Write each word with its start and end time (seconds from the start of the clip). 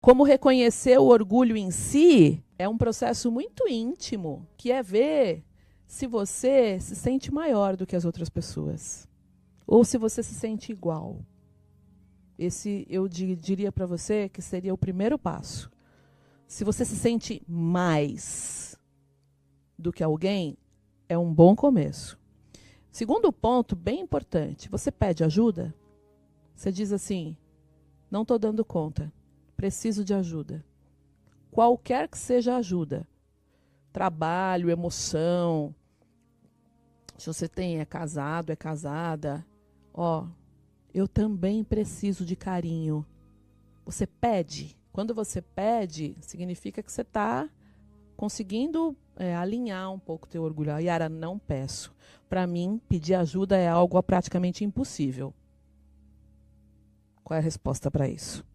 Como 0.00 0.24
reconhecer 0.24 0.98
o 0.98 1.08
orgulho 1.08 1.56
em 1.58 1.70
si 1.70 2.42
é 2.58 2.66
um 2.66 2.78
processo 2.78 3.30
muito 3.30 3.68
íntimo, 3.68 4.46
que 4.56 4.72
é 4.72 4.82
ver 4.82 5.44
se 5.86 6.06
você 6.06 6.80
se 6.80 6.96
sente 6.96 7.30
maior 7.30 7.76
do 7.76 7.86
que 7.86 7.94
as 7.94 8.06
outras 8.06 8.30
pessoas 8.30 9.06
ou 9.66 9.84
se 9.84 9.98
você 9.98 10.22
se 10.22 10.34
sente 10.34 10.72
igual. 10.72 11.18
Esse 12.38 12.86
eu 12.88 13.06
diria 13.06 13.70
para 13.70 13.84
você 13.84 14.28
que 14.30 14.40
seria 14.40 14.72
o 14.72 14.78
primeiro 14.78 15.18
passo. 15.18 15.70
Se 16.46 16.64
você 16.64 16.84
se 16.84 16.96
sente 16.96 17.42
mais 17.46 18.74
do 19.78 19.92
que 19.92 20.02
alguém, 20.02 20.56
é 21.08 21.18
um 21.18 21.32
bom 21.32 21.54
começo. 21.54 22.18
Segundo 22.90 23.30
ponto, 23.30 23.76
bem 23.76 24.00
importante, 24.00 24.68
você 24.70 24.90
pede 24.90 25.22
ajuda? 25.22 25.74
Você 26.54 26.72
diz 26.72 26.90
assim: 26.90 27.36
não 28.10 28.22
estou 28.22 28.38
dando 28.38 28.64
conta, 28.64 29.12
preciso 29.60 30.02
de 30.02 30.14
ajuda. 30.14 30.64
Qualquer 31.50 32.08
que 32.08 32.16
seja 32.16 32.54
a 32.54 32.56
ajuda. 32.56 33.06
Trabalho, 33.92 34.70
emoção. 34.70 35.74
Se 37.18 37.26
você 37.26 37.46
tem, 37.46 37.78
é 37.78 37.84
casado, 37.84 38.50
é 38.50 38.56
casada. 38.56 39.46
Ó, 39.92 40.26
eu 40.94 41.06
também 41.06 41.62
preciso 41.62 42.24
de 42.24 42.34
carinho. 42.36 43.04
Você 43.84 44.06
pede. 44.06 44.78
Quando 44.92 45.14
você 45.14 45.42
pede, 45.42 46.16
significa 46.22 46.82
que 46.82 46.90
você 46.90 47.02
está 47.02 47.46
conseguindo 48.16 48.96
é, 49.14 49.36
alinhar 49.36 49.92
um 49.92 49.98
pouco 49.98 50.26
o 50.26 50.30
teu 50.30 50.42
orgulho. 50.42 50.72
Ah, 50.72 50.78
Yara, 50.78 51.10
não 51.10 51.38
peço. 51.38 51.94
Para 52.30 52.46
mim, 52.46 52.80
pedir 52.88 53.14
ajuda 53.14 53.58
é 53.58 53.68
algo 53.68 54.02
praticamente 54.02 54.64
impossível. 54.64 55.34
Qual 57.22 57.36
é 57.36 57.40
a 57.40 57.44
resposta 57.44 57.90
para 57.90 58.08
isso? 58.08 58.48